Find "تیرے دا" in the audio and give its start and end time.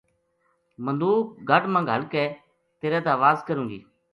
2.79-3.13